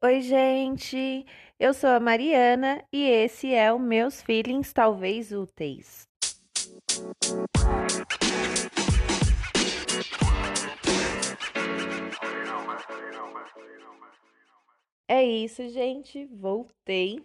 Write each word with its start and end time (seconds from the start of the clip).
Oi, 0.00 0.20
gente. 0.20 1.26
Eu 1.58 1.74
sou 1.74 1.90
a 1.90 1.98
Mariana 1.98 2.86
e 2.92 3.02
esse 3.02 3.52
é 3.52 3.72
o 3.72 3.80
Meus 3.80 4.22
Feelings 4.22 4.72
Talvez 4.72 5.32
Úteis. 5.32 6.06
É 15.08 15.24
isso, 15.24 15.68
gente. 15.68 16.26
Voltei. 16.26 17.20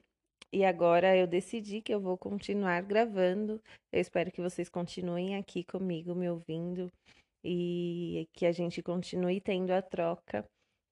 E 0.52 0.66
agora 0.66 1.16
eu 1.16 1.28
decidi 1.28 1.80
que 1.80 1.94
eu 1.94 2.02
vou 2.02 2.18
continuar 2.18 2.82
gravando. 2.82 3.62
Eu 3.92 4.02
espero 4.02 4.32
que 4.32 4.42
vocês 4.42 4.68
continuem 4.68 5.36
aqui 5.38 5.64
comigo, 5.64 6.16
me 6.16 6.28
ouvindo 6.28 6.92
e 7.44 8.28
que 8.34 8.48
a 8.48 8.52
gente 8.52 8.82
continue 8.82 9.40
tendo 9.40 9.70
a 9.70 9.82
troca 9.82 10.44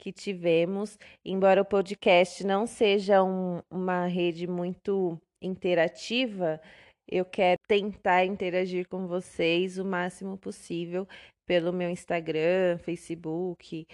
que 0.01 0.11
tivemos. 0.11 0.97
Embora 1.23 1.61
o 1.61 1.65
podcast 1.65 2.43
não 2.43 2.65
seja 2.65 3.23
um, 3.23 3.61
uma 3.69 4.07
rede 4.07 4.47
muito 4.47 5.21
interativa, 5.39 6.59
eu 7.07 7.23
quero 7.23 7.59
tentar 7.67 8.25
interagir 8.25 8.87
com 8.87 9.05
vocês 9.07 9.77
o 9.77 9.85
máximo 9.85 10.37
possível 10.39 11.07
pelo 11.45 11.71
meu 11.71 11.89
Instagram, 11.89 12.79
Facebook, 12.79 13.85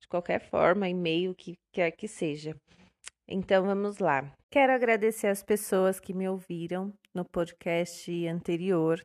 de 0.00 0.08
qualquer 0.08 0.40
forma, 0.40 0.88
e-mail, 0.88 1.34
que 1.34 1.58
quer 1.72 1.90
que 1.90 2.08
seja. 2.08 2.56
Então 3.28 3.64
vamos 3.66 3.98
lá. 3.98 4.32
Quero 4.50 4.72
agradecer 4.72 5.26
as 5.26 5.42
pessoas 5.42 6.00
que 6.00 6.14
me 6.14 6.26
ouviram 6.26 6.92
no 7.14 7.24
podcast 7.24 8.26
anterior. 8.26 9.04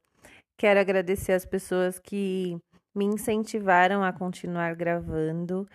Quero 0.57 0.79
agradecer 0.79 1.33
as 1.33 1.45
pessoas 1.45 1.99
que 1.99 2.57
me 2.95 3.03
incentivaram 3.03 4.01
a 4.01 4.13
continuar 4.13 4.73
gravando. 4.73 5.67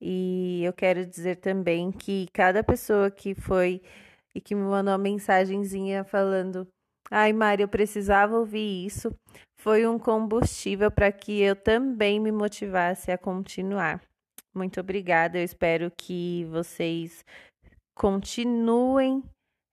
E 0.00 0.62
eu 0.64 0.72
quero 0.72 1.04
dizer 1.04 1.36
também 1.36 1.90
que 1.90 2.28
cada 2.32 2.62
pessoa 2.62 3.10
que 3.10 3.34
foi 3.34 3.82
e 4.34 4.40
que 4.40 4.54
me 4.54 4.62
mandou 4.62 4.92
uma 4.92 4.98
mensagenzinha 4.98 6.04
falando: 6.04 6.66
Ai, 7.10 7.32
Mari, 7.32 7.62
eu 7.62 7.68
precisava 7.68 8.36
ouvir 8.36 8.86
isso, 8.86 9.14
foi 9.60 9.86
um 9.86 9.98
combustível 9.98 10.90
para 10.90 11.10
que 11.10 11.40
eu 11.40 11.56
também 11.56 12.20
me 12.20 12.30
motivasse 12.30 13.10
a 13.10 13.18
continuar. 13.18 14.00
Muito 14.54 14.80
obrigada, 14.80 15.38
eu 15.38 15.44
espero 15.44 15.90
que 15.90 16.44
vocês 16.50 17.24
continuem 17.96 19.22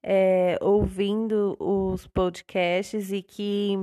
é, 0.03 0.57
ouvindo 0.61 1.55
os 1.59 2.07
podcasts 2.07 3.11
e 3.11 3.21
que 3.21 3.75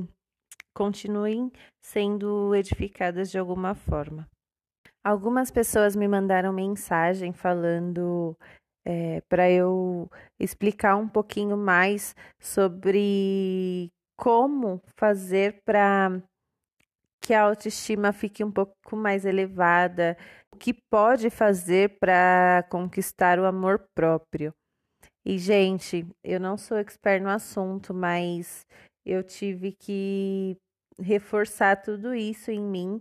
continuem 0.75 1.51
sendo 1.85 2.55
edificadas 2.55 3.31
de 3.31 3.39
alguma 3.39 3.75
forma. 3.75 4.29
Algumas 5.05 5.51
pessoas 5.51 5.97
me 5.97 6.07
mandaram 6.07 6.53
mensagem 6.53 7.33
falando 7.33 8.37
é, 8.85 9.21
para 9.23 9.51
eu 9.51 10.09
explicar 10.39 10.97
um 10.97 11.09
pouquinho 11.09 11.57
mais 11.57 12.15
sobre 12.39 13.91
como 14.17 14.81
fazer 14.97 15.61
para 15.65 16.23
que 17.21 17.35
a 17.35 17.43
autoestima 17.43 18.13
fique 18.13 18.45
um 18.45 18.51
pouco 18.51 18.97
mais 18.97 19.25
elevada, 19.25 20.17
o 20.53 20.57
que 20.57 20.73
pode 20.73 21.31
fazer 21.31 21.99
para 21.99 22.65
conquistar 22.69 23.39
o 23.39 23.45
amor 23.45 23.85
próprio. 23.95 24.53
E, 25.25 25.39
gente, 25.39 26.05
eu 26.23 26.41
não 26.41 26.57
sou 26.57 26.79
expert 26.79 27.23
no 27.23 27.29
assunto, 27.29 27.95
mas 27.95 28.67
eu 29.07 29.23
tive 29.23 29.73
que 29.73 30.57
reforçar 31.01 31.77
tudo 31.77 32.15
isso 32.15 32.51
em 32.51 32.61
mim 32.61 33.01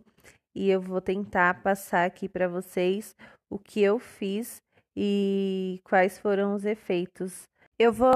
e 0.55 0.69
eu 0.69 0.81
vou 0.81 1.01
tentar 1.01 1.61
passar 1.61 2.05
aqui 2.05 2.27
para 2.27 2.47
vocês 2.47 3.15
o 3.49 3.57
que 3.57 3.81
eu 3.81 3.99
fiz 3.99 4.61
e 4.95 5.79
quais 5.83 6.17
foram 6.17 6.53
os 6.53 6.65
efeitos. 6.65 7.43
Eu 7.79 7.91
vou 7.91 8.11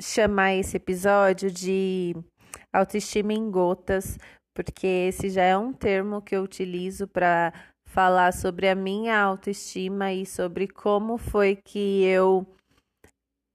chamar 0.00 0.54
esse 0.54 0.76
episódio 0.76 1.50
de 1.50 2.14
autoestima 2.72 3.32
em 3.32 3.50
gotas, 3.50 4.18
porque 4.54 4.86
esse 4.86 5.28
já 5.28 5.42
é 5.42 5.56
um 5.56 5.72
termo 5.72 6.22
que 6.22 6.34
eu 6.34 6.42
utilizo 6.42 7.06
para 7.06 7.52
falar 7.86 8.32
sobre 8.32 8.68
a 8.68 8.74
minha 8.74 9.18
autoestima 9.20 10.12
e 10.12 10.24
sobre 10.26 10.66
como 10.68 11.18
foi 11.18 11.56
que 11.56 12.04
eu 12.04 12.46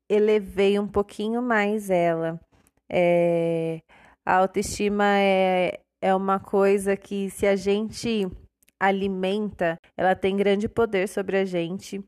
elevei 0.09 0.77
um 0.77 0.87
pouquinho 0.87 1.41
mais 1.41 1.89
ela. 1.89 2.39
É, 2.91 3.79
a 4.25 4.35
autoestima 4.35 5.05
é, 5.17 5.79
é 6.01 6.13
uma 6.15 6.39
coisa 6.39 6.97
que, 6.97 7.29
se 7.29 7.45
a 7.45 7.55
gente 7.55 8.27
alimenta, 8.79 9.77
ela 9.95 10.15
tem 10.15 10.35
grande 10.35 10.67
poder 10.67 11.07
sobre 11.07 11.37
a 11.37 11.45
gente 11.45 12.03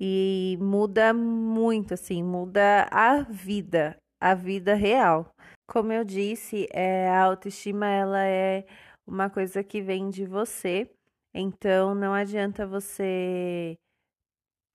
e 0.00 0.56
muda 0.58 1.12
muito, 1.12 1.92
assim, 1.92 2.22
muda 2.22 2.88
a 2.90 3.20
vida, 3.20 3.96
a 4.18 4.34
vida 4.34 4.74
real. 4.74 5.30
Como 5.68 5.92
eu 5.92 6.02
disse, 6.02 6.66
é, 6.72 7.08
a 7.10 7.22
autoestima 7.22 7.86
ela 7.86 8.24
é 8.24 8.64
uma 9.06 9.28
coisa 9.28 9.62
que 9.62 9.82
vem 9.82 10.08
de 10.08 10.24
você, 10.24 10.90
então 11.34 11.94
não 11.94 12.14
adianta 12.14 12.66
você 12.66 13.76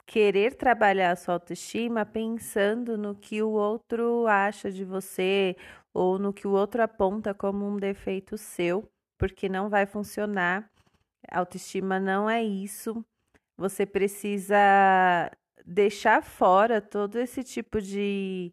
querer 0.06 0.56
trabalhar 0.56 1.12
a 1.12 1.16
sua 1.16 1.36
autoestima 1.36 2.06
pensando 2.06 2.98
no 2.98 3.16
que 3.16 3.42
o 3.42 3.50
outro 3.50 4.28
acha 4.28 4.72
de 4.72 4.86
você 4.86 5.56
ou 5.94 6.20
no 6.20 6.34
que 6.34 6.48
o 6.48 6.52
outro 6.52 6.84
aponta 6.84 7.34
como 7.34 7.66
um 7.66 7.78
defeito 7.78 8.38
seu, 8.38 8.88
porque 9.18 9.50
não 9.50 9.70
vai 9.70 9.86
funcionar. 9.86 10.70
Autoestima 11.32 12.00
não 12.00 12.30
é 12.30 12.44
isso. 12.44 13.04
Você 13.58 13.86
precisa 13.86 15.32
deixar 15.66 16.22
fora 16.22 16.82
todo 16.82 17.18
esse 17.18 17.44
tipo 17.44 17.82
de, 17.82 18.52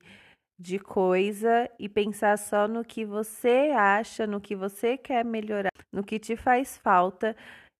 de 0.59 0.79
coisa 0.79 1.69
e 1.79 1.89
pensar 1.89 2.39
só 2.39 2.67
no 2.67 2.85
que 2.85 3.05
você 3.05 3.73
acha, 3.77 4.27
no 4.27 4.41
que 4.41 4.55
você 4.57 4.97
quer 4.97 5.25
melhorar, 5.25 5.73
no 5.93 6.05
que 6.05 6.19
te 6.19 6.37
faz 6.37 6.79
falta. 6.79 7.37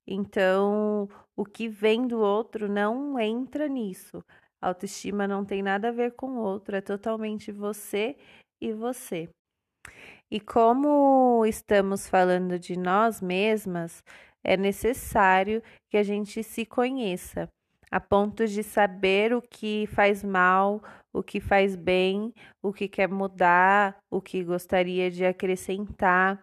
Então, 0.07 1.09
o 1.37 1.45
que 1.45 1.69
vem 1.69 2.07
do 2.07 2.21
outro 2.21 2.69
não 2.69 3.19
entra 3.19 3.69
nisso. 3.69 4.25
Autoestima 4.61 5.27
não 5.27 5.45
tem 5.45 5.63
nada 5.63 5.89
a 5.89 5.93
ver 5.93 6.13
com 6.13 6.33
o 6.33 6.41
outro, 6.41 6.77
é 6.77 6.81
totalmente 6.81 7.51
você 7.51 8.17
e 8.61 8.73
você. 8.73 9.29
E 10.31 10.41
como 10.41 11.45
estamos 11.45 12.09
falando 12.09 12.59
de 12.59 12.77
nós 12.79 13.21
mesmas, 13.21 14.03
é 14.45 14.57
necessário 14.57 15.63
que 15.91 15.97
a 15.97 16.03
gente 16.03 16.43
se 16.43 16.65
conheça, 16.65 17.49
a 17.91 18.01
ponto 18.01 18.47
de 18.47 18.63
saber 18.63 19.35
o 19.35 19.43
que 19.43 19.87
faz 19.89 20.25
mal, 20.25 20.83
o 21.13 21.23
que 21.23 21.41
faz 21.41 21.77
bem, 21.77 22.33
o 22.63 22.73
que 22.73 22.89
quer 22.89 23.09
mudar, 23.09 23.99
o 24.11 24.21
que 24.21 24.43
gostaria 24.43 25.11
de 25.11 25.25
acrescentar, 25.25 26.41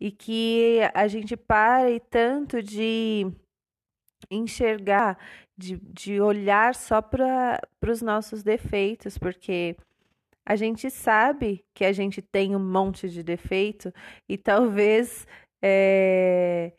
e 0.00 0.10
que 0.10 0.80
a 0.92 1.06
gente 1.06 1.36
pare 1.36 2.00
tanto 2.00 2.62
de 2.62 3.26
enxergar, 4.30 5.18
de, 5.56 5.76
de 5.76 6.20
olhar 6.20 6.74
só 6.74 7.02
para 7.02 7.60
os 7.86 8.02
nossos 8.02 8.42
defeitos, 8.42 9.18
porque 9.18 9.76
a 10.46 10.56
gente 10.56 10.90
sabe 10.90 11.64
que 11.74 11.84
a 11.84 11.92
gente 11.92 12.22
tem 12.22 12.56
um 12.56 12.60
monte 12.60 13.08
de 13.08 13.22
defeito 13.22 13.92
e 14.28 14.38
talvez 14.38 15.26
é, 15.62 16.72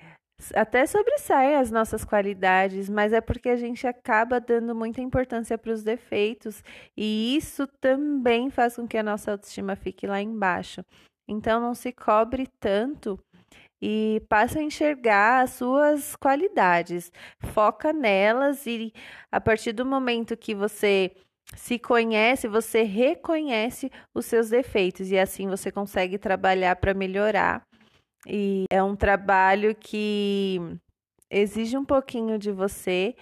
até 0.56 0.86
sobressaia 0.86 1.60
as 1.60 1.70
nossas 1.70 2.06
qualidades, 2.06 2.90
mas 2.90 3.14
é 3.14 3.22
porque 3.22 3.50
a 3.50 3.58
gente 3.58 3.86
acaba 3.86 4.40
dando 4.40 4.74
muita 4.74 5.02
importância 5.02 5.58
para 5.58 5.74
os 5.74 5.84
defeitos 5.84 6.64
e 6.98 7.36
isso 7.36 7.68
também 7.80 8.50
faz 8.50 8.76
com 8.76 8.88
que 8.88 8.98
a 8.98 9.04
nossa 9.04 9.32
autoestima 9.32 9.76
fique 9.76 10.08
lá 10.08 10.22
embaixo. 10.22 10.82
Então 11.28 11.62
não 11.62 11.76
se 11.76 11.92
cobre 11.92 12.48
tanto 12.60 13.20
e 13.82 14.22
passa 14.28 14.60
a 14.60 14.64
enxergar 14.64 15.42
as 15.42 15.52
suas 15.52 16.16
qualidades, 16.16 17.12
foca 17.54 17.94
nelas 17.94 18.66
e 18.66 18.94
a 19.32 19.40
partir 19.40 19.72
do 19.72 19.86
momento 19.86 20.36
que 20.36 20.54
você 20.54 21.12
se 21.56 21.80
conhece, 21.80 22.48
você 22.48 22.84
reconhece 22.84 23.92
os 24.14 24.26
seus 24.26 24.50
defeitos 24.50 25.12
e 25.12 25.18
assim 25.18 25.48
você 25.48 25.72
consegue 25.72 26.18
trabalhar 26.18 26.76
para 26.76 26.94
melhorar. 26.94 27.64
E 28.28 28.66
é 28.70 28.84
um 28.84 28.96
trabalho 28.96 29.74
que 29.76 30.60
exige 31.30 31.78
um 31.78 31.86
pouquinho 31.86 32.38
de 32.38 32.52
você, 32.52 33.16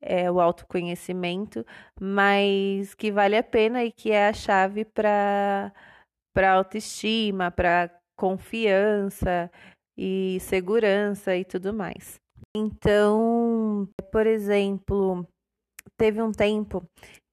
é, 0.00 0.30
o 0.30 0.40
autoconhecimento, 0.40 1.64
mas 2.00 2.94
que 2.94 3.10
vale 3.10 3.36
a 3.36 3.42
pena 3.42 3.84
e 3.84 3.92
que 3.92 4.10
é 4.10 4.28
a 4.28 4.32
chave 4.32 4.84
para 4.84 5.72
para 6.34 6.52
autoestima, 6.52 7.50
para 7.50 7.90
confiança 8.16 9.50
e 9.96 10.38
segurança 10.40 11.36
e 11.36 11.44
tudo 11.44 11.72
mais. 11.72 12.20
Então, 12.54 13.88
por 14.10 14.26
exemplo, 14.26 15.26
teve 15.96 16.20
um 16.22 16.32
tempo 16.32 16.84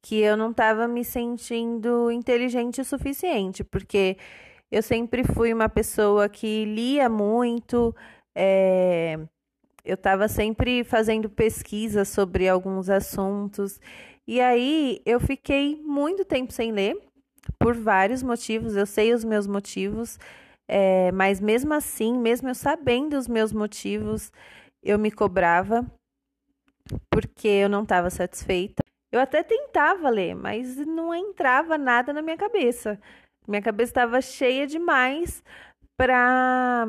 que 0.01 0.19
eu 0.19 0.37
não 0.37 0.51
estava 0.51 0.87
me 0.87 1.03
sentindo 1.03 2.09
inteligente 2.11 2.79
o 2.79 2.85
suficiente, 2.85 3.63
porque 3.63 4.17
eu 4.71 4.81
sempre 4.81 5.23
fui 5.23 5.53
uma 5.53 5.67
pessoa 5.67 6.29
que 6.29 6.63
lia 6.65 7.09
muito, 7.09 7.93
é, 8.35 9.19
eu 9.83 9.95
estava 9.95 10.27
sempre 10.27 10.83
fazendo 10.83 11.29
pesquisa 11.29 12.05
sobre 12.05 12.47
alguns 12.47 12.89
assuntos. 12.89 13.79
E 14.27 14.39
aí 14.39 15.01
eu 15.05 15.19
fiquei 15.19 15.81
muito 15.83 16.23
tempo 16.23 16.53
sem 16.53 16.71
ler, 16.71 16.97
por 17.57 17.75
vários 17.75 18.21
motivos. 18.21 18.75
Eu 18.75 18.85
sei 18.85 19.13
os 19.13 19.23
meus 19.23 19.47
motivos, 19.47 20.19
é, 20.69 21.11
mas 21.11 21.39
mesmo 21.39 21.73
assim, 21.73 22.15
mesmo 22.17 22.47
eu 22.47 22.55
sabendo 22.55 23.17
os 23.17 23.27
meus 23.27 23.51
motivos, 23.51 24.31
eu 24.83 24.99
me 24.99 25.09
cobrava 25.09 25.83
porque 27.11 27.47
eu 27.47 27.67
não 27.67 27.81
estava 27.81 28.11
satisfeita. 28.11 28.83
Eu 29.11 29.19
até 29.19 29.41
tentava 29.41 30.09
ler, 30.09 30.35
mas 30.35 30.77
não 30.77 31.13
entrava 31.13 31.75
nada 31.75 32.13
na 32.13 32.21
minha 32.21 32.37
cabeça. 32.37 32.99
Minha 33.47 33.63
cabeça 33.63 33.89
estava 33.89 34.21
cheia 34.21 34.67
demais 34.67 35.43
para 35.97 36.87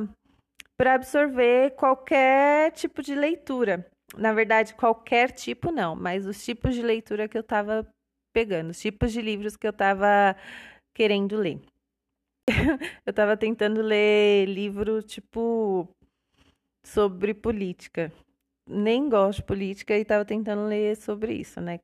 para 0.77 0.95
absorver 0.95 1.73
qualquer 1.73 2.73
tipo 2.73 3.03
de 3.03 3.15
leitura. 3.15 3.87
Na 4.17 4.33
verdade, 4.33 4.75
qualquer 4.75 5.31
tipo 5.31 5.71
não, 5.71 5.95
mas 5.95 6.27
os 6.27 6.43
tipos 6.43 6.75
de 6.75 6.83
leitura 6.83 7.29
que 7.29 7.37
eu 7.37 7.43
estava 7.43 7.87
pegando, 8.33 8.71
os 8.71 8.81
tipos 8.81 9.13
de 9.13 9.21
livros 9.21 9.57
que 9.57 9.67
eu 9.67 9.73
estava 9.73 10.35
querendo 10.95 11.37
ler. 11.37 11.61
eu 13.07 13.11
estava 13.11 13.37
tentando 13.37 13.83
ler 13.83 14.47
livro 14.47 15.03
tipo 15.03 15.89
sobre 16.85 17.35
política. 17.35 18.13
Nem 18.69 19.09
gosto 19.09 19.39
de 19.39 19.45
política 19.45 19.97
e 19.97 20.03
estava 20.03 20.25
tentando 20.25 20.67
ler 20.67 20.97
sobre 20.97 21.35
isso, 21.35 21.61
né? 21.61 21.81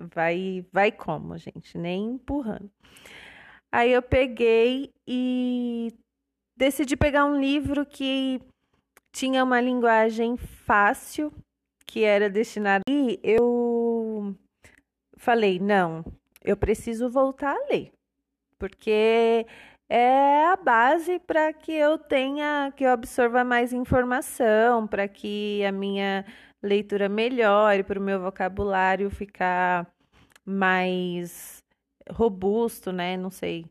Vai, 0.00 0.66
vai 0.72 0.90
como, 0.90 1.38
gente? 1.38 1.78
Nem 1.78 2.14
empurrando. 2.14 2.70
Aí 3.72 3.92
eu 3.92 4.02
peguei 4.02 4.92
e 5.06 5.92
decidi 6.56 6.96
pegar 6.96 7.24
um 7.24 7.40
livro 7.40 7.84
que 7.86 8.40
tinha 9.12 9.44
uma 9.44 9.60
linguagem 9.60 10.36
fácil, 10.36 11.32
que 11.86 12.02
era 12.02 12.28
destinado. 12.28 12.82
E 12.88 13.20
eu 13.22 14.34
falei: 15.16 15.58
não, 15.58 16.04
eu 16.42 16.56
preciso 16.56 17.08
voltar 17.08 17.54
a 17.56 17.66
ler, 17.68 17.92
porque 18.58 19.46
é 19.94 20.46
a 20.46 20.56
base 20.56 21.20
para 21.20 21.52
que 21.52 21.70
eu 21.72 21.96
tenha, 21.96 22.72
que 22.76 22.84
eu 22.84 22.90
absorva 22.90 23.44
mais 23.44 23.72
informação, 23.72 24.88
para 24.88 25.06
que 25.06 25.64
a 25.64 25.70
minha 25.70 26.24
leitura 26.60 27.08
melhore, 27.08 27.84
para 27.84 28.00
o 28.00 28.02
meu 28.02 28.20
vocabulário 28.20 29.08
ficar 29.08 29.86
mais 30.44 31.62
robusto, 32.10 32.90
né? 32.92 33.16
Não 33.16 33.30
sei. 33.30 33.66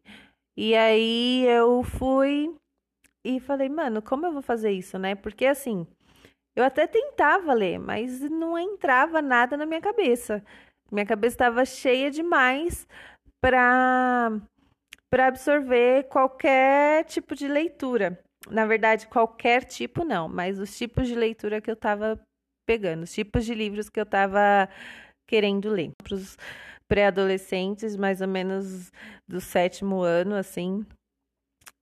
E 0.57 0.73
aí 0.75 1.45
eu 1.45 1.83
fui 1.83 2.55
e 3.25 3.39
falei, 3.41 3.67
mano, 3.67 4.01
como 4.01 4.25
eu 4.25 4.31
vou 4.33 4.41
fazer 4.41 4.71
isso, 4.71 4.97
né? 4.97 5.15
Porque 5.15 5.45
assim, 5.45 5.85
eu 6.55 6.63
até 6.63 6.87
tentava 6.87 7.53
ler, 7.53 7.79
mas 7.79 8.21
não 8.21 8.57
entrava 8.57 9.21
nada 9.21 9.57
na 9.57 9.65
minha 9.65 9.81
cabeça. 9.81 10.41
Minha 10.91 11.05
cabeça 11.05 11.35
estava 11.35 11.65
cheia 11.65 12.09
demais 12.09 12.87
para 13.41 14.31
para 15.13 15.27
absorver 15.27 16.05
qualquer 16.05 17.05
tipo 17.05 17.35
de 17.35 17.47
leitura. 17.47 18.19
Na 18.49 18.65
verdade, 18.65 19.05
qualquer 19.05 19.63
tipo 19.63 20.03
não, 20.03 20.27
mas 20.27 20.57
os 20.57 20.75
tipos 20.75 21.07
de 21.07 21.13
leitura 21.13 21.61
que 21.61 21.69
eu 21.69 21.75
estava 21.75 22.19
pegando, 22.67 23.03
os 23.03 23.13
tipos 23.13 23.45
de 23.45 23.53
livros 23.53 23.91
que 23.91 23.99
eu 23.99 24.05
estava 24.05 24.67
querendo 25.29 25.69
ler. 25.69 25.91
Para 26.03 26.15
os 26.15 26.35
pré-adolescentes, 26.87 27.95
mais 27.95 28.21
ou 28.21 28.27
menos 28.27 28.91
do 29.29 29.39
sétimo 29.39 30.01
ano, 30.01 30.33
assim, 30.33 30.83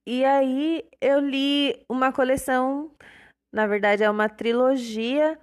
e 0.05 0.25
aí 0.25 0.83
eu 0.99 1.21
li 1.21 1.81
uma 1.89 2.11
coleção, 2.11 2.91
na 3.55 3.65
verdade 3.65 4.03
é 4.03 4.09
uma 4.09 4.27
trilogia, 4.27 5.39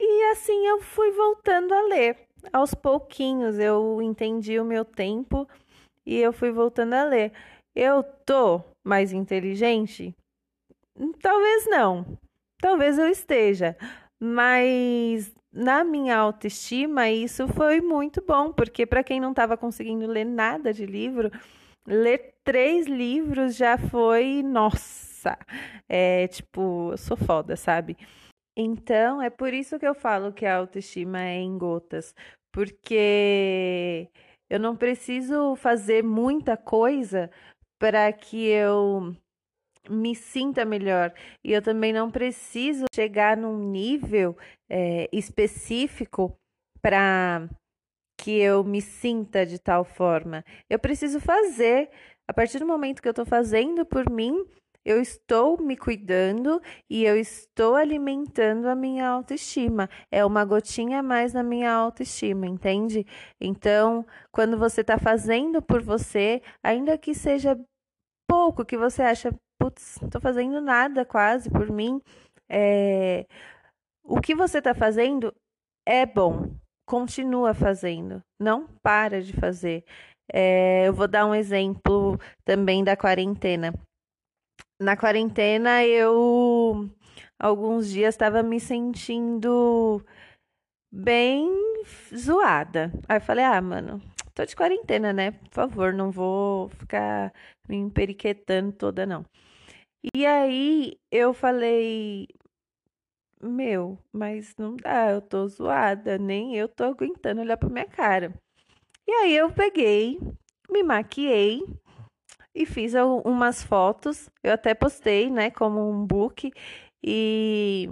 e 0.00 0.30
assim 0.32 0.66
eu 0.66 0.80
fui 0.80 1.12
voltando 1.12 1.72
a 1.72 1.82
ler. 1.82 2.18
Aos 2.52 2.74
pouquinhos 2.74 3.56
eu 3.56 4.02
entendi 4.02 4.58
o 4.58 4.64
meu 4.64 4.84
tempo 4.84 5.48
e 6.06 6.18
eu 6.18 6.32
fui 6.32 6.50
voltando 6.50 6.94
a 6.94 7.04
ler. 7.04 7.32
Eu 7.74 8.02
tô 8.02 8.62
mais 8.84 9.12
inteligente? 9.12 10.14
Talvez 11.20 11.66
não. 11.66 12.18
Talvez 12.58 12.98
eu 12.98 13.08
esteja. 13.08 13.76
Mas 14.18 15.34
na 15.52 15.84
minha 15.84 16.16
autoestima, 16.16 17.10
isso 17.10 17.48
foi 17.48 17.80
muito 17.80 18.22
bom, 18.22 18.52
porque 18.52 18.86
para 18.86 19.02
quem 19.02 19.20
não 19.20 19.30
estava 19.30 19.56
conseguindo 19.56 20.06
ler 20.06 20.24
nada 20.24 20.72
de 20.72 20.86
livro, 20.86 21.30
ler 21.86 22.34
três 22.44 22.86
livros 22.86 23.56
já 23.56 23.78
foi, 23.78 24.42
nossa, 24.42 25.38
é 25.88 26.28
tipo, 26.28 26.90
eu 26.92 26.98
sou 26.98 27.16
foda, 27.16 27.56
sabe? 27.56 27.96
Então, 28.56 29.20
é 29.20 29.30
por 29.30 29.52
isso 29.52 29.78
que 29.78 29.86
eu 29.86 29.94
falo 29.94 30.32
que 30.32 30.46
a 30.46 30.56
autoestima 30.56 31.20
é 31.22 31.36
em 31.36 31.58
gotas, 31.58 32.14
porque 32.52 34.08
eu 34.48 34.60
não 34.60 34.76
preciso 34.76 35.56
fazer 35.56 36.02
muita 36.02 36.56
coisa 36.56 37.30
para 37.78 38.12
que 38.12 38.46
eu 38.46 39.14
me 39.88 40.14
sinta 40.14 40.64
melhor. 40.64 41.12
E 41.44 41.52
eu 41.52 41.62
também 41.62 41.92
não 41.92 42.10
preciso 42.10 42.86
chegar 42.94 43.36
num 43.36 43.58
nível 43.70 44.36
é, 44.68 45.08
específico 45.12 46.36
para 46.80 47.48
que 48.18 48.38
eu 48.38 48.64
me 48.64 48.80
sinta 48.80 49.44
de 49.44 49.58
tal 49.58 49.84
forma. 49.84 50.44
Eu 50.68 50.78
preciso 50.78 51.20
fazer. 51.20 51.90
A 52.28 52.34
partir 52.34 52.58
do 52.58 52.66
momento 52.66 53.00
que 53.00 53.06
eu 53.06 53.12
estou 53.12 53.26
fazendo 53.26 53.86
por 53.86 54.10
mim, 54.10 54.44
eu 54.86 55.00
estou 55.00 55.60
me 55.60 55.76
cuidando 55.76 56.62
e 56.88 57.04
eu 57.04 57.16
estou 57.18 57.74
alimentando 57.74 58.68
a 58.68 58.74
minha 58.76 59.08
autoestima. 59.08 59.90
É 60.12 60.24
uma 60.24 60.44
gotinha 60.44 61.00
a 61.00 61.02
mais 61.02 61.32
na 61.32 61.42
minha 61.42 61.72
autoestima, 61.72 62.46
entende? 62.46 63.04
Então, 63.40 64.06
quando 64.30 64.56
você 64.56 64.82
está 64.82 64.96
fazendo 64.96 65.60
por 65.60 65.82
você, 65.82 66.40
ainda 66.62 66.96
que 66.96 67.14
seja 67.14 67.58
pouco, 68.30 68.64
que 68.64 68.76
você 68.78 69.02
acha, 69.02 69.34
putz, 69.60 70.00
estou 70.00 70.20
fazendo 70.20 70.60
nada 70.60 71.04
quase 71.04 71.50
por 71.50 71.68
mim, 71.72 72.00
é... 72.48 73.26
o 74.04 74.20
que 74.20 74.36
você 74.36 74.58
está 74.58 74.72
fazendo 74.72 75.34
é 75.84 76.06
bom, 76.06 76.54
continua 76.86 77.54
fazendo, 77.54 78.22
não 78.40 78.68
para 78.84 79.20
de 79.20 79.32
fazer. 79.32 79.84
É, 80.32 80.86
eu 80.88 80.92
vou 80.92 81.08
dar 81.08 81.26
um 81.26 81.34
exemplo 81.34 82.18
também 82.44 82.84
da 82.84 82.96
quarentena. 82.96 83.72
Na 84.80 84.94
quarentena, 84.94 85.84
eu 85.86 86.90
alguns 87.38 87.88
dias 87.88 88.14
estava 88.14 88.42
me 88.42 88.60
sentindo 88.60 90.04
bem 90.92 91.48
zoada. 92.14 92.92
Aí 93.08 93.16
eu 93.16 93.20
falei: 93.22 93.44
ah, 93.44 93.60
mano, 93.62 94.02
tô 94.34 94.44
de 94.44 94.54
quarentena, 94.54 95.14
né? 95.14 95.30
Por 95.32 95.50
favor, 95.50 95.94
não 95.94 96.10
vou 96.10 96.68
ficar 96.68 97.32
me 97.66 97.76
emperiquetando 97.76 98.72
toda, 98.72 99.06
não. 99.06 99.24
E 100.14 100.26
aí 100.26 100.98
eu 101.10 101.32
falei, 101.32 102.28
meu, 103.42 103.98
mas 104.12 104.54
não 104.58 104.76
dá, 104.76 105.10
eu 105.10 105.22
tô 105.22 105.48
zoada, 105.48 106.18
nem 106.18 106.54
eu 106.54 106.68
tô 106.68 106.84
aguentando 106.84 107.40
olhar 107.40 107.56
pra 107.56 107.68
minha 107.70 107.86
cara. 107.86 108.32
E 109.06 109.10
aí 109.12 109.36
eu 109.36 109.50
peguei, 109.50 110.20
me 110.70 110.82
maquiei 110.82 111.62
e 112.56 112.64
fiz 112.64 112.94
umas 113.24 113.62
fotos. 113.62 114.30
Eu 114.42 114.54
até 114.54 114.74
postei, 114.74 115.30
né, 115.30 115.50
como 115.50 115.90
um 115.90 116.06
book 116.06 116.50
e 117.04 117.90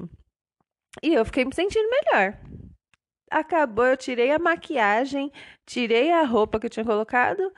e 1.02 1.12
eu 1.14 1.25
fiquei 1.25 1.44
me 1.44 1.54
sentindo 1.54 1.88
melhor. 1.90 2.38
Acabou, 3.30 3.85
eu 3.87 3.97
tirei 3.97 4.30
a 4.30 4.38
maquiagem, 4.38 5.30
tirei 5.66 6.11
a 6.12 6.23
roupa 6.25 6.59
que 6.59 6.66
eu 6.66 6.71
tinha 6.71 6.85
colocado 6.85 7.52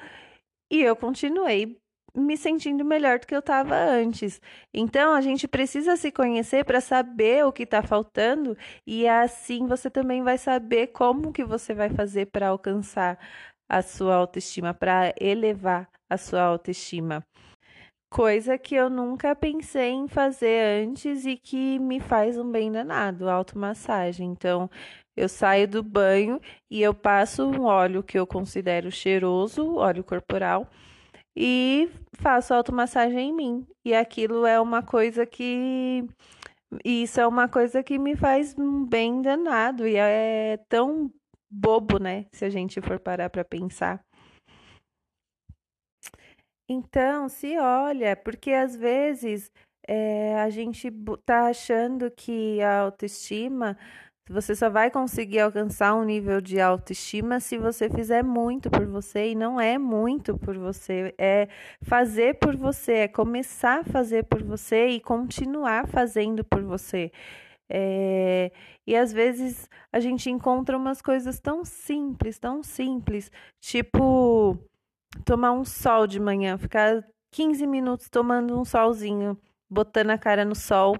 e 0.70 0.82
eu 0.82 0.96
continuei 0.96 1.78
me 2.16 2.36
sentindo 2.36 2.84
melhor 2.84 3.18
do 3.18 3.26
que 3.26 3.34
eu 3.34 3.40
estava 3.40 3.76
antes. 3.76 4.40
Então, 4.72 5.14
a 5.14 5.20
gente 5.20 5.46
precisa 5.46 5.96
se 5.96 6.10
conhecer 6.10 6.64
para 6.64 6.80
saber 6.80 7.44
o 7.44 7.52
que 7.52 7.64
está 7.64 7.82
faltando 7.82 8.56
e 8.86 9.06
assim 9.06 9.66
você 9.66 9.90
também 9.90 10.22
vai 10.22 10.38
saber 10.38 10.88
como 10.88 11.32
que 11.32 11.44
você 11.44 11.74
vai 11.74 11.90
fazer 11.90 12.26
para 12.26 12.48
alcançar 12.48 13.18
a 13.68 13.82
sua 13.82 14.14
autoestima, 14.14 14.72
para 14.74 15.14
elevar 15.20 15.88
a 16.10 16.16
sua 16.16 16.42
autoestima. 16.42 17.24
Coisa 18.10 18.56
que 18.56 18.74
eu 18.74 18.88
nunca 18.88 19.34
pensei 19.34 19.90
em 19.90 20.06
fazer 20.06 20.84
antes 20.84 21.26
e 21.26 21.36
que 21.36 21.78
me 21.78 21.98
faz 21.98 22.38
um 22.38 22.50
bem 22.50 22.70
danado, 22.70 23.28
automassagem. 23.28 24.30
Então, 24.30 24.70
eu 25.16 25.28
saio 25.28 25.66
do 25.66 25.82
banho 25.82 26.40
e 26.70 26.82
eu 26.82 26.94
passo 26.94 27.44
um 27.44 27.64
óleo 27.64 28.02
que 28.02 28.18
eu 28.18 28.26
considero 28.26 28.90
cheiroso, 28.92 29.76
óleo 29.76 30.04
corporal, 30.04 30.68
e 31.36 31.90
faço 32.14 32.54
automassagem 32.54 33.30
em 33.30 33.32
mim. 33.32 33.66
E 33.84 33.94
aquilo 33.94 34.46
é 34.46 34.60
uma 34.60 34.82
coisa 34.82 35.26
que. 35.26 36.04
Isso 36.84 37.20
é 37.20 37.26
uma 37.26 37.48
coisa 37.48 37.82
que 37.82 37.98
me 37.98 38.16
faz 38.16 38.56
um 38.58 38.84
bem 38.84 39.22
danado. 39.22 39.86
E 39.86 39.96
é 39.96 40.58
tão 40.68 41.10
bobo, 41.56 41.98
né? 41.98 42.26
Se 42.32 42.44
a 42.44 42.50
gente 42.50 42.80
for 42.80 42.98
parar 42.98 43.30
para 43.30 43.44
pensar. 43.44 44.00
Então, 46.68 47.28
se 47.28 47.56
olha, 47.58 48.16
porque 48.16 48.50
às 48.52 48.74
vezes 48.74 49.50
é, 49.88 50.36
a 50.40 50.50
gente 50.50 50.90
tá 51.24 51.46
achando 51.48 52.10
que 52.10 52.60
a 52.60 52.80
autoestima 52.80 53.76
você 54.28 54.56
só 54.56 54.68
vai 54.68 54.90
conseguir 54.90 55.38
alcançar 55.38 55.94
um 55.94 56.02
nível 56.04 56.40
de 56.40 56.60
autoestima 56.60 57.38
se 57.38 57.56
você 57.56 57.88
fizer 57.88 58.24
muito 58.24 58.68
por 58.68 58.84
você 58.84 59.30
e 59.30 59.34
não 59.36 59.60
é 59.60 59.78
muito 59.78 60.36
por 60.36 60.58
você, 60.58 61.14
é 61.16 61.48
fazer 61.82 62.34
por 62.40 62.56
você, 62.56 62.92
é 62.92 63.08
começar 63.08 63.80
a 63.80 63.84
fazer 63.84 64.24
por 64.24 64.42
você 64.42 64.88
e 64.88 65.00
continuar 65.00 65.86
fazendo 65.86 66.44
por 66.44 66.60
você. 66.64 67.12
É, 67.68 68.52
e 68.86 68.96
às 68.96 69.12
vezes 69.12 69.68
a 69.92 69.98
gente 70.00 70.30
encontra 70.30 70.76
umas 70.76 71.02
coisas 71.02 71.40
tão 71.40 71.64
simples, 71.64 72.38
tão 72.38 72.62
simples, 72.62 73.30
tipo 73.60 74.58
tomar 75.24 75.52
um 75.52 75.64
sol 75.64 76.06
de 76.06 76.20
manhã, 76.20 76.58
ficar 76.58 77.04
15 77.32 77.66
minutos 77.66 78.08
tomando 78.08 78.58
um 78.58 78.64
solzinho, 78.64 79.38
botando 79.68 80.10
a 80.10 80.18
cara 80.18 80.44
no 80.44 80.54
sol 80.54 80.96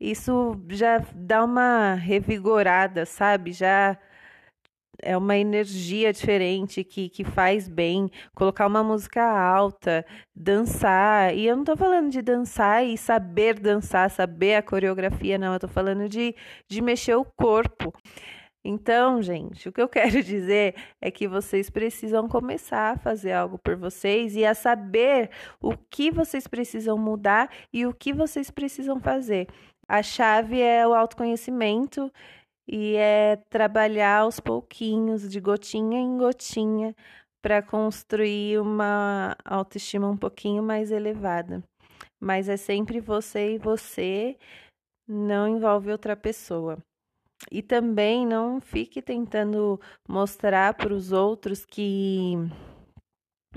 isso 0.00 0.54
já 0.68 0.98
dá 1.14 1.44
uma 1.44 1.94
revigorada, 1.94 3.04
sabe? 3.04 3.52
Já 3.52 3.98
é 5.02 5.16
uma 5.16 5.36
energia 5.36 6.12
diferente 6.12 6.82
que, 6.82 7.08
que 7.08 7.24
faz 7.24 7.68
bem. 7.68 8.10
Colocar 8.34 8.66
uma 8.66 8.82
música 8.82 9.22
alta, 9.22 10.04
dançar. 10.34 11.34
E 11.34 11.46
eu 11.46 11.56
não 11.56 11.64
tô 11.64 11.76
falando 11.76 12.10
de 12.10 12.20
dançar 12.20 12.84
e 12.84 12.98
saber 12.98 13.58
dançar, 13.60 14.10
saber 14.10 14.56
a 14.56 14.62
coreografia, 14.62 15.38
não. 15.38 15.52
Eu 15.54 15.60
tô 15.60 15.68
falando 15.68 16.08
de, 16.08 16.34
de 16.68 16.80
mexer 16.82 17.14
o 17.14 17.24
corpo. 17.24 17.92
Então, 18.64 19.22
gente, 19.22 19.68
o 19.68 19.72
que 19.72 19.80
eu 19.80 19.88
quero 19.88 20.22
dizer 20.22 20.74
é 21.00 21.10
que 21.10 21.28
vocês 21.28 21.70
precisam 21.70 22.28
começar 22.28 22.94
a 22.94 22.98
fazer 22.98 23.32
algo 23.32 23.58
por 23.58 23.76
vocês 23.76 24.34
e 24.36 24.44
a 24.44 24.54
saber 24.54 25.30
o 25.60 25.76
que 25.76 26.10
vocês 26.10 26.46
precisam 26.46 26.98
mudar 26.98 27.50
e 27.72 27.86
o 27.86 27.94
que 27.94 28.12
vocês 28.12 28.50
precisam 28.50 29.00
fazer. 29.00 29.46
A 29.88 30.02
chave 30.02 30.60
é 30.60 30.86
o 30.86 30.92
autoconhecimento 30.92 32.12
e 32.68 32.96
é 32.96 33.36
trabalhar 33.48 34.20
aos 34.20 34.38
pouquinhos, 34.40 35.28
de 35.28 35.40
gotinha 35.40 35.98
em 35.98 36.18
gotinha, 36.18 36.94
para 37.42 37.62
construir 37.62 38.60
uma 38.60 39.34
autoestima 39.44 40.08
um 40.08 40.16
pouquinho 40.16 40.62
mais 40.62 40.90
elevada. 40.90 41.64
Mas 42.20 42.48
é 42.48 42.56
sempre 42.56 43.00
você 43.00 43.54
e 43.54 43.58
você, 43.58 44.36
não 45.08 45.48
envolve 45.48 45.90
outra 45.90 46.14
pessoa. 46.14 46.78
E 47.50 47.62
também 47.62 48.26
não 48.26 48.60
fique 48.60 49.00
tentando 49.00 49.80
mostrar 50.06 50.74
para 50.74 50.92
os 50.92 51.12
outros 51.12 51.64
que 51.64 52.34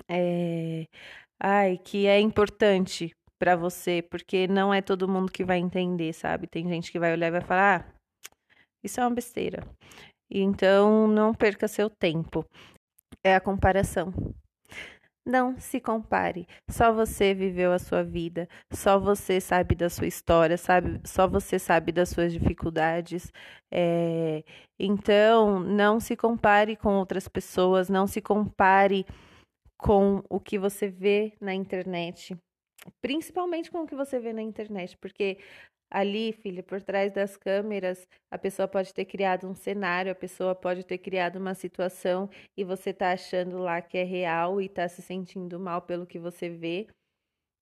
é, 0.07 0.85
ai, 1.41 1.77
que 1.77 2.07
é 2.07 2.19
importante 2.19 3.11
para 3.39 3.55
você, 3.55 4.01
porque 4.03 4.47
não 4.47 4.73
é 4.73 4.81
todo 4.81 5.07
mundo 5.07 5.31
que 5.31 5.43
vai 5.43 5.57
entender, 5.57 6.13
sabe? 6.13 6.47
Tem 6.47 6.67
gente 6.69 6.91
que 6.91 6.99
vai 6.99 7.11
olhar 7.11 7.27
e 7.27 7.31
vai 7.31 7.41
falar: 7.41 7.81
ah, 7.81 8.00
isso 8.83 8.99
é 8.99 9.03
uma 9.03 9.15
besteira. 9.15 9.65
Então, 10.29 11.07
não 11.07 11.33
perca 11.33 11.67
seu 11.67 11.89
tempo. 11.89 12.45
É 13.23 13.35
a 13.35 13.41
comparação. 13.41 14.13
Não 15.25 15.59
se 15.59 15.79
compare. 15.79 16.47
Só 16.69 16.91
você 16.91 17.33
viveu 17.33 17.71
a 17.71 17.77
sua 17.77 18.03
vida, 18.03 18.49
só 18.73 18.99
você 18.99 19.39
sabe 19.39 19.75
da 19.75 19.89
sua 19.89 20.07
história, 20.07 20.57
sabe? 20.57 20.99
Só 21.05 21.27
você 21.27 21.59
sabe 21.59 21.91
das 21.91 22.09
suas 22.09 22.33
dificuldades. 22.33 23.31
É... 23.71 24.43
Então, 24.79 25.59
não 25.59 25.99
se 25.99 26.15
compare 26.15 26.75
com 26.75 26.95
outras 26.95 27.27
pessoas, 27.27 27.87
não 27.89 28.07
se 28.07 28.19
compare 28.19 29.05
com 29.77 30.23
o 30.29 30.39
que 30.39 30.57
você 30.57 30.87
vê 30.87 31.33
na 31.39 31.53
internet 31.53 32.35
principalmente 33.01 33.71
com 33.71 33.79
o 33.83 33.87
que 33.87 33.95
você 33.95 34.19
vê 34.19 34.33
na 34.33 34.41
internet, 34.41 34.97
porque 34.97 35.37
ali, 35.91 36.31
filha, 36.31 36.63
por 36.63 36.81
trás 36.81 37.11
das 37.11 37.35
câmeras, 37.35 38.07
a 38.31 38.37
pessoa 38.37 38.67
pode 38.67 38.93
ter 38.93 39.05
criado 39.05 39.47
um 39.47 39.53
cenário, 39.53 40.11
a 40.11 40.15
pessoa 40.15 40.55
pode 40.55 40.85
ter 40.85 40.97
criado 40.97 41.35
uma 41.35 41.53
situação 41.53 42.29
e 42.57 42.63
você 42.63 42.93
tá 42.93 43.11
achando 43.11 43.57
lá 43.57 43.81
que 43.81 43.97
é 43.97 44.03
real 44.03 44.61
e 44.61 44.69
tá 44.69 44.87
se 44.87 45.01
sentindo 45.01 45.59
mal 45.59 45.81
pelo 45.81 46.07
que 46.07 46.17
você 46.17 46.49
vê. 46.49 46.87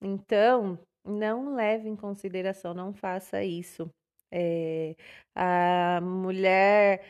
Então, 0.02 0.80
não 1.06 1.56
leve 1.56 1.90
em 1.90 1.96
consideração, 1.96 2.74
não 2.74 2.94
faça 2.94 3.44
isso. 3.44 3.90
É, 4.32 4.96
a 5.36 6.00
mulher 6.02 7.04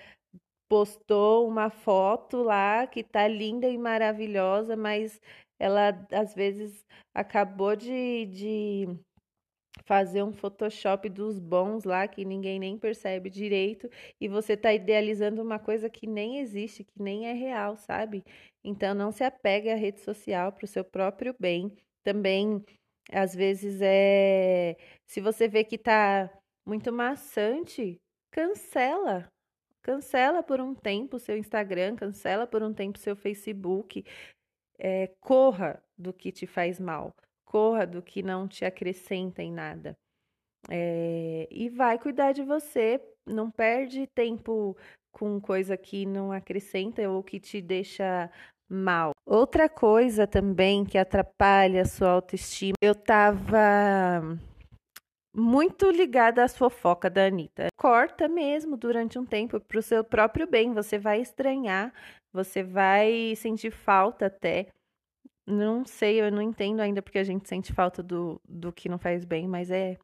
postou 0.70 1.48
uma 1.48 1.70
foto 1.70 2.44
lá 2.44 2.88
que 2.88 3.04
tá 3.04 3.28
linda 3.28 3.68
e 3.68 3.78
maravilhosa, 3.78 4.78
mas 4.78 5.20
ela 5.60 5.90
às 6.12 6.34
vezes 6.34 6.86
acabou 7.14 7.76
de, 7.76 8.26
de 8.28 8.88
fazer 9.86 10.24
um 10.24 10.34
Photoshop 10.34 11.10
dos 11.10 11.40
bons 11.40 11.84
lá 11.84 12.08
que 12.08 12.26
ninguém 12.26 12.60
nem 12.60 12.78
percebe 12.78 13.30
direito 13.30 13.90
e 14.20 14.28
você 14.28 14.54
está 14.54 14.74
idealizando 14.74 15.42
uma 15.42 15.60
coisa 15.60 15.90
que 15.90 16.08
nem 16.08 16.40
existe, 16.40 16.84
que 16.84 17.02
nem 17.02 17.28
é 17.28 17.34
real, 17.34 17.78
sabe? 17.78 18.24
Então 18.64 18.94
não 18.94 19.12
se 19.12 19.24
apegue 19.24 19.70
à 19.70 19.76
rede 19.76 20.00
social 20.02 20.52
para 20.52 20.66
o 20.66 20.68
seu 20.68 20.84
próprio 20.84 21.36
bem. 21.40 21.72
Também 22.04 22.64
às 23.12 23.34
vezes 23.36 23.80
é 23.82 24.76
se 25.08 25.20
você 25.22 25.48
vê 25.48 25.64
que 25.64 25.76
está 25.76 26.30
muito 26.66 26.92
maçante, 26.92 28.00
cancela. 28.32 29.28
Cancela 29.82 30.44
por 30.44 30.60
um 30.62 30.76
tempo 30.76 31.16
o 31.18 31.20
seu 31.20 31.38
Instagram, 31.38 31.96
cancela 31.96 32.46
por 32.46 32.62
um 32.62 32.74
tempo 32.74 32.98
o 32.98 33.02
seu 33.02 33.16
Facebook, 33.16 34.04
é, 34.80 35.12
corra 35.20 35.84
do 35.98 36.14
que 36.14 36.32
te 36.32 36.48
faz 36.48 36.80
mal, 36.80 37.14
corra 37.46 37.86
do 37.86 38.02
que 38.02 38.24
não 38.24 38.48
te 38.48 38.64
acrescenta 38.64 39.44
em 39.44 39.52
nada. 39.52 39.98
É, 40.70 41.48
e 41.52 41.70
vai 41.70 42.00
cuidar 42.00 42.32
de 42.32 42.44
você, 42.44 43.02
não 43.26 43.52
perde 43.52 44.08
tempo 44.16 44.76
com 45.12 45.40
coisa 45.40 45.76
que 45.76 46.06
não 46.06 46.32
acrescenta 46.32 47.08
ou 47.10 47.24
que 47.24 47.40
te 47.40 47.62
deixa 47.62 48.32
mal. 48.70 49.12
Outra 49.26 49.68
coisa 49.68 50.28
também 50.28 50.86
que 50.86 50.98
atrapalha 50.98 51.82
a 51.82 51.86
sua 51.86 52.12
autoestima, 52.12 52.76
eu 52.82 52.96
tava 52.96 54.22
muito 55.36 55.90
ligada 55.90 56.44
às 56.44 56.58
fofocas 56.58 57.12
da 57.12 57.26
Anitta. 57.26 57.68
Corta 57.78 58.28
mesmo 58.28 58.76
durante 58.76 59.18
um 59.18 59.26
tempo 59.26 59.60
para 59.60 59.80
o 59.80 59.84
seu 59.84 60.04
próprio 60.04 60.48
bem. 60.48 60.74
Você 60.74 60.98
vai 60.98 61.22
estranhar, 61.22 61.94
você 62.34 62.64
vai 62.64 63.36
sentir 63.36 63.72
falta 63.72 64.28
até. 64.28 64.68
Não 65.48 65.86
sei, 65.86 66.22
eu 66.22 66.32
não 66.32 66.42
entendo 66.42 66.80
ainda 66.80 67.02
porque 67.02 67.20
a 67.20 67.24
gente 67.24 67.48
sente 67.48 67.74
falta 67.74 68.04
do, 68.04 68.40
do 68.48 68.72
que 68.72 68.90
não 68.90 69.00
faz 69.00 69.26
bem, 69.26 69.48
mas 69.48 69.72
é 69.72 69.98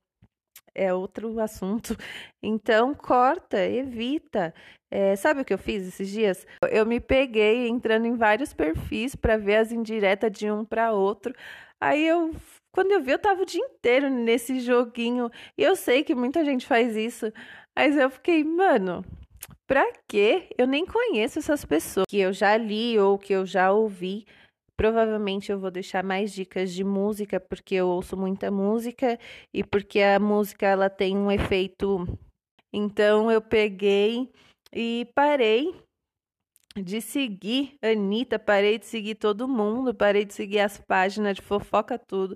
é 0.74 0.94
outro 0.94 1.39
assunto. 1.39 1.96
Então, 2.44 2.94
corta, 2.94 3.58
evita. 3.65 4.53
É, 4.91 5.15
sabe 5.15 5.41
o 5.41 5.46
que 5.46 5.53
eu 5.53 5.58
fiz 5.58 5.88
esses 5.88 6.10
dias? 6.10 6.46
Eu 6.70 6.86
me 6.86 7.00
peguei 7.00 7.67
entrando 7.67 8.05
em 8.05 8.15
vários 8.15 8.53
perfis 8.53 9.15
para 9.15 9.38
ver 9.38 9.58
as 9.58 9.72
indiretas 9.72 10.32
de 10.32 10.51
um 10.51 10.65
para 10.65 10.94
outro. 10.94 11.34
Aí 11.82 12.05
eu 12.05 12.34
quando 12.75 12.91
eu 12.91 13.01
vi, 13.01 13.12
eu 13.12 13.20
tava 13.20 13.41
o 13.41 13.46
dia 13.46 13.63
inteiro 13.63 14.10
nesse 14.10 14.60
joguinho. 14.60 15.32
E 15.58 15.63
eu 15.63 15.77
sei 15.77 16.03
que 16.03 16.13
muita 16.13 16.44
gente 16.44 16.65
faz 16.65 16.96
isso. 16.98 17.32
Mas 17.74 17.96
eu 17.98 18.10
fiquei, 18.10 18.44
mano, 18.44 19.01
pra 19.67 19.86
quê? 20.07 20.50
Eu 20.57 20.67
nem 20.67 20.86
conheço 20.86 21.39
essas 21.39 21.65
pessoas 21.65 22.05
que 22.07 22.19
eu 22.19 22.34
já 22.34 22.57
li 22.57 22.98
ou 23.00 23.17
que 23.17 23.34
eu 23.34 23.45
já 23.45 23.72
ouvi. 23.72 24.25
Provavelmente 24.77 25.51
eu 25.51 25.60
vou 25.60 25.72
deixar 25.72 26.03
mais 26.03 26.34
dicas 26.34 26.74
de 26.74 26.84
música, 26.84 27.39
porque 27.39 27.75
eu 27.75 27.88
ouço 27.88 28.17
muita 28.17 28.51
música 28.51 29.17
e 29.53 29.63
porque 29.63 30.01
a 30.01 30.19
música 30.19 30.65
ela 30.65 30.89
tem 30.89 31.15
um 31.15 31.31
efeito. 31.31 32.05
Então 32.74 33.31
eu 33.31 33.41
peguei 33.41 34.29
e 34.74 35.07
parei 35.15 35.74
de 36.77 37.00
seguir 37.00 37.77
Anitta, 37.81 38.38
parei 38.38 38.77
de 38.77 38.86
seguir 38.86 39.15
todo 39.15 39.48
mundo, 39.48 39.95
parei 39.95 40.25
de 40.25 40.34
seguir 40.34 40.60
as 40.60 40.77
páginas 40.77 41.38
de 41.38 41.41
fofoca, 41.41 41.98
tudo. 41.98 42.36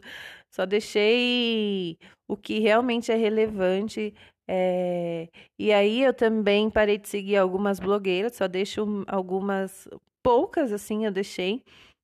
Só 0.50 0.66
deixei 0.66 1.98
o 2.28 2.38
que 2.38 2.60
realmente 2.60 3.12
é 3.12 3.16
relevante. 3.16 4.14
É... 4.52 5.30
E 5.60 5.72
aí 5.72 6.02
eu 6.02 6.12
também 6.14 6.72
parei 6.72 6.98
de 6.98 7.08
seguir 7.08 7.38
algumas 7.38 7.80
blogueiras, 7.80 8.36
só 8.36 8.48
deixo 8.48 9.06
algumas, 9.08 9.88
poucas 10.24 10.74
assim 10.74 11.06
eu 11.06 11.12
deixei, 11.12 11.64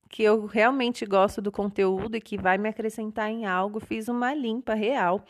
que 0.09 0.21
eu 0.23 0.45
realmente 0.45 1.05
gosto 1.05 1.41
do 1.41 1.51
conteúdo 1.51 2.15
e 2.15 2.21
que 2.21 2.37
vai 2.37 2.57
me 2.59 2.69
acrescentar 2.69 3.31
em 3.31 3.45
algo. 3.47 3.79
Fiz 3.79 4.07
uma 4.07 4.33
limpa 4.33 4.75
real. 4.75 5.25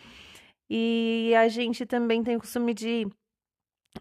E 0.69 1.33
a 1.37 1.47
gente 1.47 1.85
também 1.85 2.23
tem 2.23 2.35
o 2.37 2.39
costume 2.39 2.73
de 2.73 3.07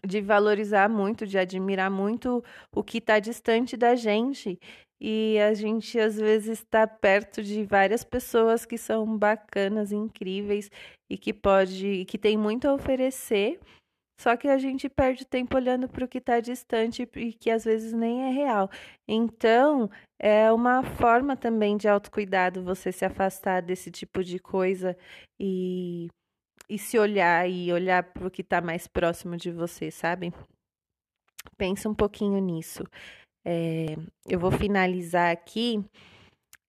de 0.05 0.21
valorizar 0.21 0.89
muito, 0.89 1.25
de 1.25 1.37
admirar 1.37 1.89
muito 1.89 2.43
o 2.75 2.83
que 2.83 2.97
está 2.97 3.19
distante 3.19 3.77
da 3.77 3.95
gente. 3.95 4.59
E 5.01 5.37
a 5.39 5.53
gente 5.53 5.99
às 5.99 6.15
vezes 6.17 6.59
está 6.59 6.87
perto 6.87 7.43
de 7.43 7.63
várias 7.65 8.03
pessoas 8.03 8.65
que 8.65 8.77
são 8.77 9.17
bacanas, 9.17 9.91
incríveis 9.91 10.69
e 11.09 11.17
que 11.17 11.33
pode, 11.33 12.05
que 12.05 12.17
tem 12.17 12.37
muito 12.37 12.67
a 12.67 12.73
oferecer, 12.73 13.59
Só 14.19 14.37
que 14.37 14.47
a 14.47 14.57
gente 14.57 14.87
perde 14.89 15.25
tempo 15.25 15.57
olhando 15.57 15.89
para 15.89 16.05
o 16.05 16.07
que 16.07 16.19
está 16.19 16.39
distante 16.39 17.07
e 17.15 17.33
que 17.33 17.51
às 17.51 17.65
vezes 17.65 17.91
nem 17.93 18.23
é 18.23 18.29
real. 18.31 18.69
Então, 19.07 19.89
é 20.19 20.51
uma 20.51 20.83
forma 20.83 21.35
também 21.35 21.75
de 21.77 21.87
autocuidado 21.87 22.63
você 22.63 22.91
se 22.91 23.03
afastar 23.05 23.61
desse 23.61 23.91
tipo 23.91 24.23
de 24.23 24.39
coisa 24.39 24.97
e, 25.39 26.07
e 26.69 26.79
se 26.79 26.97
olhar 26.99 27.49
e 27.49 27.71
olhar 27.73 28.03
para 28.13 28.27
o 28.27 28.31
que 28.31 28.41
está 28.41 28.61
mais 28.61 28.87
próximo 28.87 29.37
de 29.37 29.51
você, 29.51 29.91
sabe? 29.91 30.33
Pensa 31.57 31.89
um 31.89 31.95
pouquinho 31.95 32.39
nisso. 32.39 32.83
É, 33.45 33.95
eu 34.27 34.39
vou 34.39 34.51
finalizar 34.51 35.31
aqui 35.31 35.83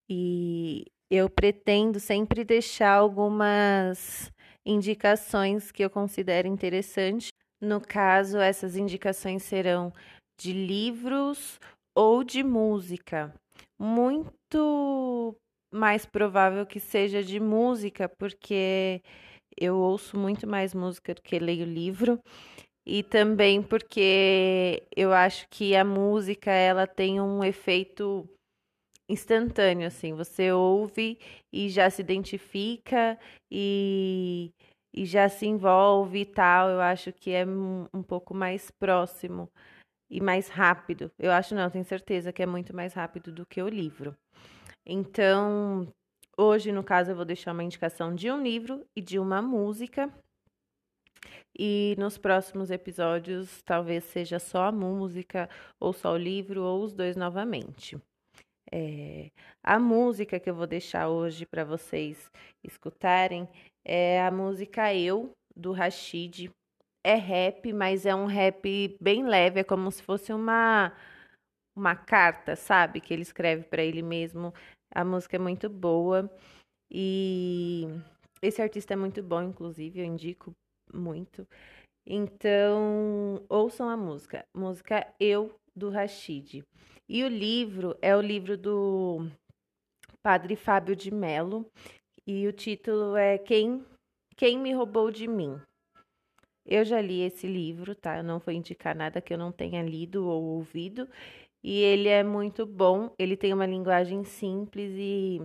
e 0.08 0.84
eu 1.10 1.30
pretendo 1.30 1.98
sempre 1.98 2.44
deixar 2.44 2.94
algumas 2.94 4.30
indicações 4.64 5.72
que 5.72 5.82
eu 5.84 5.90
considero 5.90 6.48
interessantes. 6.48 7.28
No 7.60 7.80
caso, 7.80 8.38
essas 8.38 8.76
indicações 8.76 9.42
serão 9.42 9.92
de 10.38 10.52
livros 10.52 11.58
ou 11.94 12.22
de 12.22 12.42
música. 12.42 13.32
Muito 13.78 15.34
mais 15.72 16.04
provável 16.04 16.66
que 16.66 16.78
seja 16.78 17.22
de 17.22 17.40
música, 17.40 18.08
porque 18.18 19.02
eu 19.58 19.76
ouço 19.76 20.18
muito 20.18 20.46
mais 20.46 20.74
música 20.74 21.14
do 21.14 21.22
que 21.22 21.38
leio 21.38 21.64
livro. 21.64 22.20
E 22.86 23.02
também 23.02 23.62
porque 23.62 24.84
eu 24.96 25.12
acho 25.12 25.48
que 25.50 25.74
a 25.74 25.84
música 25.84 26.52
ela 26.52 26.86
tem 26.86 27.20
um 27.20 27.42
efeito 27.42 28.28
instantâneo, 29.08 29.86
assim, 29.86 30.14
você 30.14 30.52
ouve 30.52 31.18
e 31.52 31.68
já 31.68 31.88
se 31.90 32.00
identifica 32.02 33.18
e, 33.50 34.52
e 34.94 35.04
já 35.04 35.28
se 35.28 35.46
envolve 35.46 36.20
e 36.20 36.26
tal. 36.26 36.70
Eu 36.70 36.80
acho 36.80 37.12
que 37.12 37.30
é 37.30 37.44
um, 37.44 37.86
um 37.92 38.02
pouco 38.02 38.34
mais 38.34 38.70
próximo 38.70 39.50
e 40.10 40.20
mais 40.20 40.48
rápido. 40.48 41.10
Eu 41.18 41.32
acho 41.32 41.54
não, 41.54 41.70
tenho 41.70 41.84
certeza 41.84 42.32
que 42.32 42.42
é 42.42 42.46
muito 42.46 42.74
mais 42.74 42.94
rápido 42.94 43.32
do 43.32 43.46
que 43.46 43.60
o 43.62 43.68
livro. 43.68 44.16
Então, 44.84 45.92
hoje, 46.38 46.70
no 46.70 46.84
caso, 46.84 47.10
eu 47.10 47.16
vou 47.16 47.24
deixar 47.24 47.52
uma 47.52 47.64
indicação 47.64 48.14
de 48.14 48.30
um 48.30 48.40
livro 48.40 48.84
e 48.96 49.00
de 49.00 49.18
uma 49.18 49.42
música. 49.42 50.12
E 51.58 51.94
nos 51.98 52.18
próximos 52.18 52.70
episódios, 52.70 53.62
talvez 53.62 54.04
seja 54.04 54.38
só 54.38 54.64
a 54.64 54.72
música, 54.72 55.48
ou 55.80 55.92
só 55.92 56.12
o 56.12 56.18
livro, 56.18 56.62
ou 56.62 56.82
os 56.82 56.92
dois 56.92 57.16
novamente. 57.16 57.96
É, 58.70 59.30
a 59.62 59.78
música 59.78 60.38
que 60.38 60.50
eu 60.50 60.54
vou 60.54 60.66
deixar 60.66 61.08
hoje 61.08 61.46
para 61.46 61.64
vocês 61.64 62.30
escutarem 62.62 63.48
é 63.84 64.20
a 64.20 64.30
música 64.30 64.94
Eu, 64.94 65.30
do 65.54 65.72
Rashid. 65.72 66.50
É 67.04 67.14
rap, 67.14 67.72
mas 67.72 68.04
é 68.04 68.14
um 68.14 68.26
rap 68.26 68.96
bem 69.00 69.24
leve, 69.24 69.60
é 69.60 69.64
como 69.64 69.90
se 69.92 70.02
fosse 70.02 70.32
uma, 70.32 70.92
uma 71.74 71.94
carta, 71.94 72.56
sabe? 72.56 73.00
Que 73.00 73.14
ele 73.14 73.22
escreve 73.22 73.62
para 73.64 73.82
ele 73.82 74.02
mesmo. 74.02 74.52
A 74.92 75.04
música 75.04 75.36
é 75.36 75.38
muito 75.38 75.70
boa 75.70 76.30
e 76.90 77.86
esse 78.42 78.60
artista 78.60 78.94
é 78.94 78.96
muito 78.96 79.22
bom, 79.22 79.42
inclusive, 79.42 80.00
eu 80.00 80.04
indico 80.04 80.54
muito. 80.96 81.46
Então, 82.06 83.44
ouçam 83.48 83.88
a 83.88 83.96
música. 83.96 84.44
Música 84.54 85.06
Eu, 85.18 85.54
do 85.74 85.90
Rashid. 85.90 86.64
E 87.08 87.24
o 87.24 87.28
livro 87.28 87.96
é 88.00 88.16
o 88.16 88.20
livro 88.20 88.56
do 88.56 89.28
Padre 90.22 90.56
Fábio 90.56 90.96
de 90.96 91.12
Mello 91.12 91.64
e 92.26 92.48
o 92.48 92.52
título 92.52 93.16
é 93.16 93.38
Quem 93.38 93.84
Quem 94.36 94.58
me 94.58 94.72
roubou 94.72 95.10
de 95.10 95.28
mim. 95.28 95.60
Eu 96.64 96.84
já 96.84 97.00
li 97.00 97.20
esse 97.20 97.46
livro, 97.46 97.94
tá? 97.94 98.18
Eu 98.18 98.24
não 98.24 98.40
vou 98.40 98.52
indicar 98.52 98.94
nada 98.94 99.20
que 99.20 99.32
eu 99.32 99.38
não 99.38 99.52
tenha 99.52 99.82
lido 99.82 100.26
ou 100.26 100.42
ouvido. 100.42 101.08
E 101.62 101.78
ele 101.80 102.08
é 102.08 102.22
muito 102.22 102.66
bom, 102.66 103.12
ele 103.18 103.36
tem 103.36 103.52
uma 103.52 103.66
linguagem 103.66 104.24
simples 104.24 104.92
e 104.96 105.40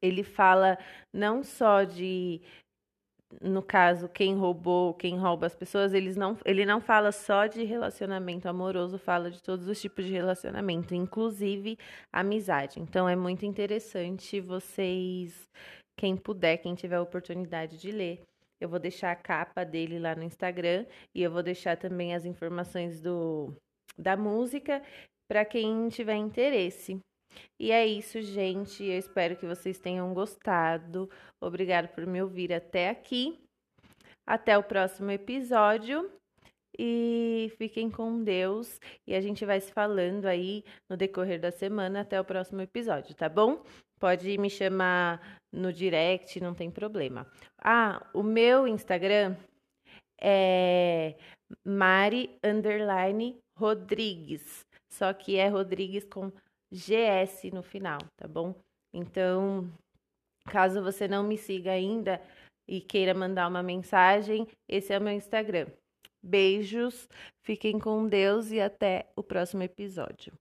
ele 0.00 0.22
fala 0.22 0.78
não 1.12 1.42
só 1.42 1.84
de 1.84 2.40
no 3.40 3.62
caso, 3.62 4.08
quem 4.08 4.34
roubou, 4.36 4.94
quem 4.94 5.18
rouba 5.18 5.46
as 5.46 5.54
pessoas, 5.54 5.92
eles 5.92 6.16
não, 6.16 6.38
ele 6.44 6.64
não 6.64 6.80
fala 6.80 7.10
só 7.10 7.46
de 7.46 7.64
relacionamento 7.64 8.48
amoroso, 8.48 8.98
fala 8.98 9.30
de 9.30 9.42
todos 9.42 9.66
os 9.68 9.80
tipos 9.80 10.04
de 10.04 10.12
relacionamento, 10.12 10.94
inclusive 10.94 11.76
amizade. 12.12 12.80
Então 12.80 13.08
é 13.08 13.16
muito 13.16 13.44
interessante 13.44 14.40
vocês, 14.40 15.48
quem 15.98 16.16
puder, 16.16 16.58
quem 16.58 16.74
tiver 16.74 16.96
a 16.96 17.02
oportunidade 17.02 17.78
de 17.78 17.90
ler. 17.90 18.22
Eu 18.60 18.68
vou 18.68 18.78
deixar 18.78 19.10
a 19.10 19.16
capa 19.16 19.64
dele 19.64 19.98
lá 19.98 20.14
no 20.14 20.22
Instagram 20.22 20.86
e 21.14 21.22
eu 21.22 21.30
vou 21.30 21.42
deixar 21.42 21.76
também 21.76 22.14
as 22.14 22.24
informações 22.24 23.00
do 23.00 23.54
da 23.98 24.16
música 24.16 24.82
para 25.28 25.44
quem 25.44 25.88
tiver 25.88 26.16
interesse. 26.16 27.00
E 27.58 27.72
é 27.72 27.86
isso, 27.86 28.20
gente. 28.20 28.84
Eu 28.84 28.98
espero 28.98 29.36
que 29.36 29.46
vocês 29.46 29.78
tenham 29.78 30.12
gostado. 30.14 31.10
Obrigado 31.40 31.88
por 31.88 32.06
me 32.06 32.22
ouvir 32.22 32.52
até 32.52 32.90
aqui. 32.90 33.38
Até 34.26 34.56
o 34.58 34.62
próximo 34.62 35.10
episódio. 35.10 36.10
E 36.78 37.52
fiquem 37.56 37.90
com 37.90 38.22
Deus. 38.22 38.78
E 39.06 39.14
a 39.14 39.20
gente 39.20 39.44
vai 39.46 39.60
se 39.60 39.72
falando 39.72 40.26
aí 40.26 40.62
no 40.88 40.96
decorrer 40.96 41.40
da 41.40 41.50
semana 41.50 42.00
até 42.00 42.20
o 42.20 42.24
próximo 42.24 42.60
episódio, 42.60 43.14
tá 43.14 43.28
bom? 43.28 43.62
Pode 43.98 44.36
me 44.36 44.50
chamar 44.50 45.40
no 45.50 45.72
direct, 45.72 46.38
não 46.40 46.54
tem 46.54 46.70
problema. 46.70 47.26
Ah, 47.58 48.06
o 48.12 48.22
meu 48.22 48.68
Instagram 48.68 49.36
é 50.20 51.16
Mari 51.64 52.38
Rodrigues. 53.56 54.66
Só 54.92 55.12
que 55.12 55.36
é 55.36 55.48
Rodrigues 55.48 56.04
com 56.04 56.30
GS 56.70 57.50
no 57.52 57.62
final, 57.62 57.98
tá 58.16 58.26
bom? 58.28 58.54
Então, 58.92 59.70
caso 60.46 60.82
você 60.82 61.06
não 61.06 61.22
me 61.22 61.36
siga 61.36 61.72
ainda 61.72 62.20
e 62.66 62.80
queira 62.80 63.14
mandar 63.14 63.48
uma 63.48 63.62
mensagem, 63.62 64.46
esse 64.68 64.92
é 64.92 64.98
o 64.98 65.02
meu 65.02 65.12
Instagram. 65.12 65.66
Beijos, 66.22 67.08
fiquem 67.42 67.78
com 67.78 68.08
Deus 68.08 68.50
e 68.50 68.60
até 68.60 69.10
o 69.14 69.22
próximo 69.22 69.62
episódio. 69.62 70.32